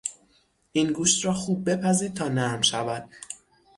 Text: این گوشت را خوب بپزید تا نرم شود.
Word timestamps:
این 0.71 0.91
گوشت 0.93 1.25
را 1.25 1.33
خوب 1.33 1.69
بپزید 1.69 2.13
تا 2.13 2.27
نرم 2.27 2.61
شود. 2.61 3.09